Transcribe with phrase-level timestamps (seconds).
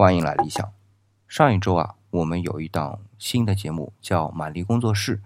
[0.00, 0.72] 欢迎来理想。
[1.26, 5.16] 上一周啊，我们有一档新的节目叫《玛丽工作室》，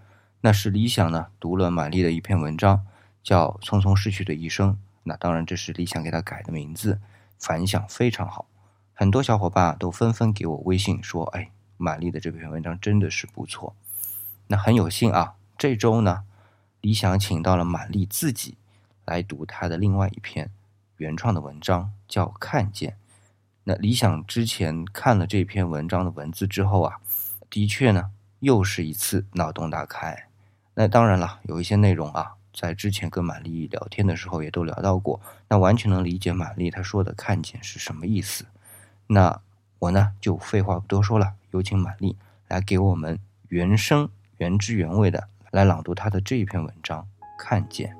[0.41, 2.87] 那是理想呢读了玛丽的一篇文章，
[3.23, 4.73] 叫《匆匆逝去的一生》。
[5.03, 6.99] 那当然，这是理想给他改的名字，
[7.39, 8.47] 反响非常好，
[8.95, 13.77] 很多小伙伴都纷纷给我微信说：“哎，玛丽的这篇文章真的是不错。”
[14.49, 16.25] 那很有幸啊，这周呢，
[16.81, 18.57] 理想请到了玛丽自己
[19.05, 20.51] 来读他的另外一篇
[20.97, 22.93] 原创的文章，叫《看见》。
[23.65, 26.97] 那理想之前看了这篇文章的文字之后啊，
[27.49, 28.11] 的确呢，
[28.41, 30.27] 又是一次脑洞大开。
[30.75, 35.21] 那当然了，有一些内容啊，在之前跟玛丽聊天的时候也都聊到过。
[35.49, 38.47] 那完全能理解玛丽她说的“看见”是什么意思。
[39.07, 39.41] 那
[39.79, 42.17] 我呢，就废话不多说了，有请玛丽
[42.49, 43.19] 来给我们
[43.49, 47.07] 原声、原汁原味的来朗读她的这一篇文章
[47.39, 47.95] 《看见》。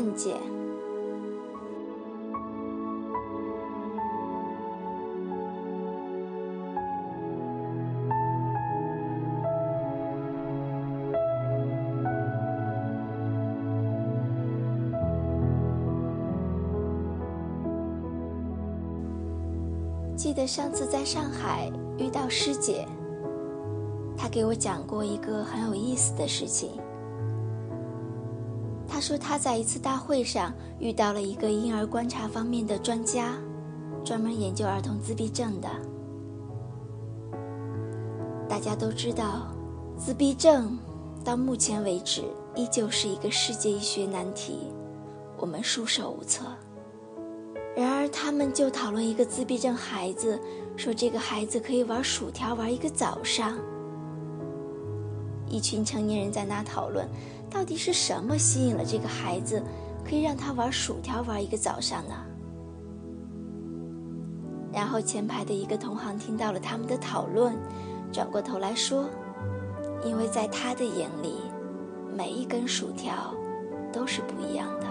[0.00, 0.34] 看见。
[20.16, 22.86] 记得上次在上海遇到师姐，
[24.16, 26.70] 她给我讲过一个很有意思的事情。
[29.00, 33.32] 他说他在一次大会上遇到了一个婴儿观察方面的专家，
[34.04, 35.70] 专门研究儿童自闭症的。
[38.46, 39.46] 大家都知道，
[39.96, 40.78] 自闭症
[41.24, 42.24] 到目前为止
[42.54, 44.70] 依旧是一个世界医学难题，
[45.38, 46.44] 我们束手无策。
[47.74, 50.38] 然而，他们就讨论一个自闭症孩子，
[50.76, 53.56] 说这个孩子可以玩薯条玩一个早上。
[55.48, 57.08] 一群成年人在那讨论。
[57.50, 59.60] 到底是什么吸引了这个孩子，
[60.04, 62.14] 可以让他玩薯条玩一个早上呢？
[64.72, 67.56] 然后前排的一个同行听到了他们的讨论，
[68.12, 69.10] 转过头来说
[70.06, 71.40] ：“因为在他的眼里，
[72.16, 73.34] 每一根薯条
[73.92, 74.86] 都是不一样的。”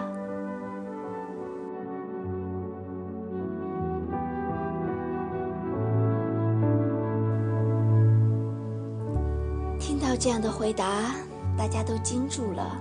[9.80, 11.16] 听到这样的回答。
[11.60, 12.78] 大家都惊住了。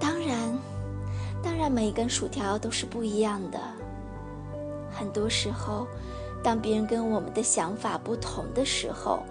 [0.00, 0.58] 当然，
[1.42, 3.60] 当然，每一根薯条都是不一样的。
[4.90, 5.86] 很多时候，
[6.42, 9.22] 当别人跟我们的想法不同的时候，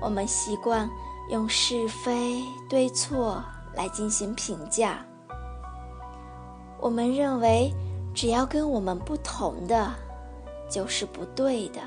[0.00, 0.88] 我们习惯
[1.28, 3.42] 用是非对错
[3.74, 5.04] 来进行评价。
[6.78, 7.74] 我们认为，
[8.14, 9.90] 只要跟我们不同的，
[10.70, 11.80] 就是不对的。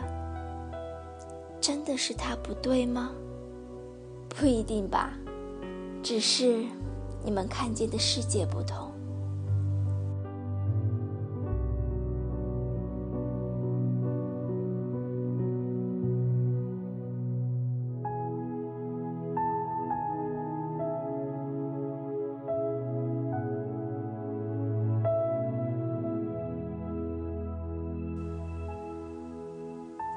[1.61, 3.11] 真的是他不对吗？
[4.27, 5.13] 不一定吧。
[6.03, 6.65] 只是
[7.23, 8.91] 你们看见的世界不同。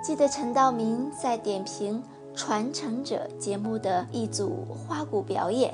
[0.02, 2.02] 记得陈道明在点评。
[2.36, 5.72] 传承者节目的一组花鼓表演，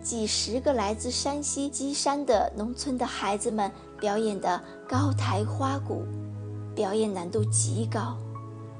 [0.00, 3.68] 几十个来自山西稷山的农村的孩子们
[3.98, 6.04] 表演的高台花鼓，
[6.72, 8.16] 表演难度极高，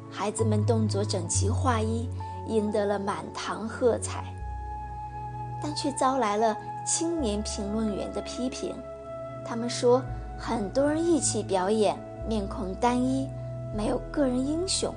[0.08, 2.08] 孩子们动作整齐划一，
[2.46, 4.32] 赢得了满堂喝彩，
[5.61, 6.56] 但却遭来了
[6.87, 8.72] 青年评论员的批评。
[9.44, 10.00] 他们说，
[10.38, 13.28] 很多人一起表演，面孔单一，
[13.76, 14.94] 没有个人英雄。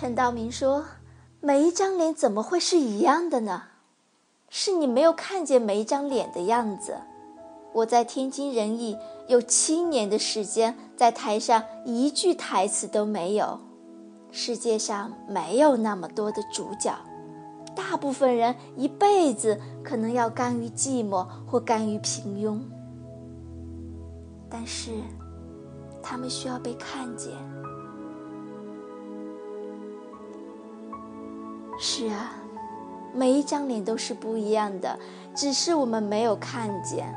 [0.00, 0.86] 陈道明说
[1.42, 3.64] ：“每一张脸怎么会是一样的呢？
[4.48, 6.96] 是你没有看见每一张脸的样子。
[7.74, 8.96] 我在天津人艺
[9.28, 13.60] 有七年的时间，在台上一句台词都没有。
[14.32, 16.96] 世界上没有那么多的主角，
[17.76, 22.58] 大部分人一辈子可能要甘于寂寞或甘于平庸，
[24.48, 24.92] 但是
[26.02, 27.32] 他们需要被看见。”
[31.82, 32.34] 是啊，
[33.14, 34.98] 每一张脸都是不一样的，
[35.34, 37.10] 只是我们没有看见。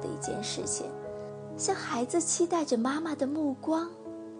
[0.00, 0.86] 的一件事情。
[1.56, 3.88] 像孩子期待着妈妈的目光，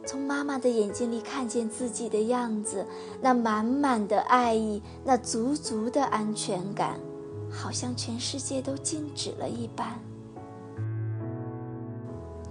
[0.06, 2.86] 从妈妈的眼睛里看见自己的样子，
[3.20, 6.98] 那满满的爱意，那足足的安全感，
[7.50, 9.98] 好像全世界都静止了一般。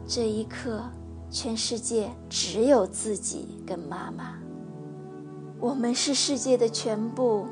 [0.05, 0.83] 这一刻，
[1.31, 4.35] 全世界只有自己跟妈妈。
[5.59, 7.45] 我们是世界的全部，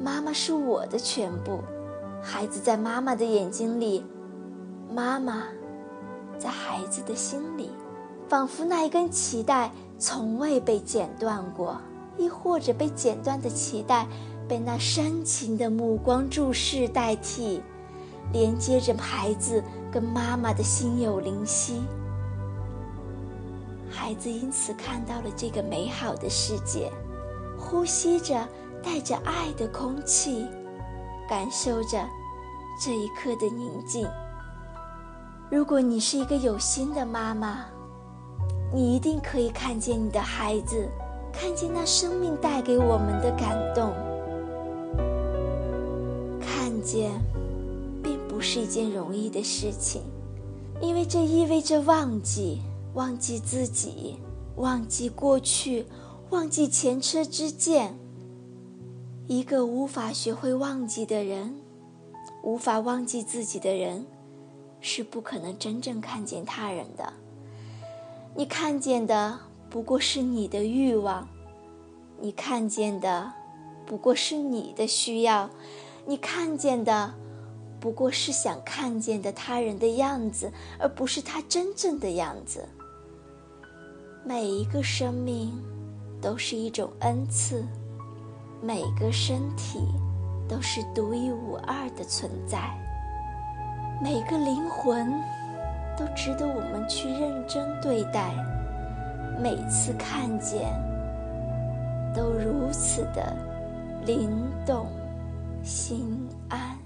[0.00, 1.58] 妈妈是我的全部。
[2.22, 4.04] 孩子在妈妈的眼睛里，
[4.92, 5.44] 妈妈。
[6.38, 7.70] 在孩子的心里，
[8.28, 11.76] 仿佛那一根脐带从未被剪断过，
[12.18, 14.06] 亦或者被剪断的脐带
[14.48, 17.62] 被那深情的目光注视代替，
[18.32, 19.62] 连接着孩子
[19.92, 21.82] 跟妈妈的心有灵犀。
[23.88, 26.90] 孩子因此看到了这个美好的世界，
[27.56, 28.48] 呼吸着
[28.82, 30.48] 带着爱的空气，
[31.28, 32.04] 感受着
[32.82, 34.08] 这一刻的宁静。
[35.52, 37.66] 如果你是一个有心的妈妈，
[38.72, 40.88] 你一定可以看见你的孩子，
[41.30, 43.92] 看见那生命带给我们的感动。
[46.40, 47.10] 看见，
[48.02, 50.00] 并不是一件容易的事情，
[50.80, 52.62] 因为这意味着忘记，
[52.94, 54.16] 忘记自己，
[54.56, 55.84] 忘记过去，
[56.30, 57.94] 忘记前车之鉴。
[59.26, 61.54] 一个无法学会忘记的人，
[62.42, 64.06] 无法忘记自己的人。
[64.82, 67.10] 是不可能真正看见他人的。
[68.34, 69.38] 你看见的
[69.70, 71.26] 不过是你的欲望，
[72.20, 73.32] 你看见的
[73.86, 75.48] 不过是你的需要，
[76.04, 77.14] 你看见的
[77.80, 82.68] 不过是想看见的他人的样子，而不是他真正的样子。
[84.24, 85.52] 每一个生命
[86.20, 87.64] 都是一种恩赐，
[88.62, 89.80] 每个身体
[90.48, 92.78] 都是独一无二的存在。
[94.02, 95.12] 每个灵魂
[95.96, 98.34] 都值得我们去认真对待，
[99.40, 100.74] 每次看见
[102.12, 103.32] 都如此的
[104.04, 104.28] 灵
[104.66, 104.88] 动
[105.62, 106.18] 心
[106.48, 106.76] 安。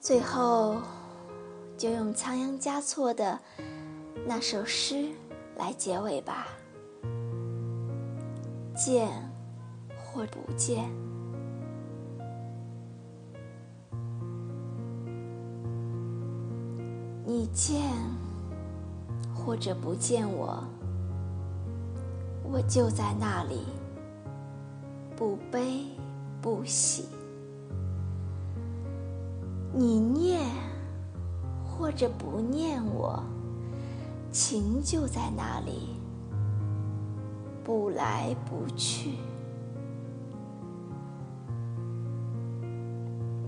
[0.00, 0.78] 最后，
[1.78, 3.38] 就用仓央嘉措的
[4.26, 5.08] 那首诗
[5.56, 6.48] 来结尾吧。
[8.74, 9.31] 见。
[10.14, 10.90] 或不见，
[17.24, 17.80] 你见
[19.34, 20.62] 或者不见我，
[22.42, 23.64] 我就在那里，
[25.16, 25.86] 不悲
[26.42, 27.06] 不喜。
[29.72, 30.42] 你念
[31.64, 33.22] 或者不念我，
[34.30, 35.96] 情就在那里，
[37.64, 39.14] 不来不去。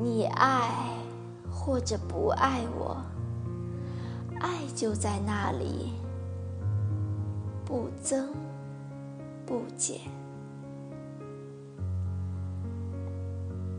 [0.05, 0.69] 你爱
[1.51, 2.95] 或者不爱我，
[4.39, 5.95] 爱就在那里，
[7.65, 8.29] 不增
[9.47, 9.99] 不减。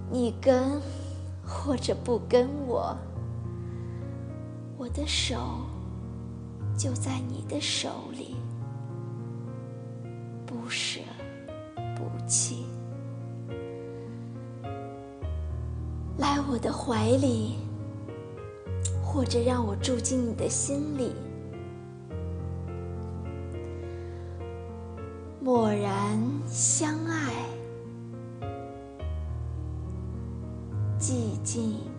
[0.10, 0.82] 你跟
[1.46, 2.98] 或者不跟我，
[4.80, 5.36] 我的手
[6.76, 8.36] 就在你的手里，
[10.44, 11.02] 不舍
[11.96, 12.66] 不弃。
[16.48, 17.56] 我的怀里，
[19.04, 21.12] 或者让我住进你的心里，
[25.42, 27.34] 默然相爱，
[31.00, 31.95] 寂静。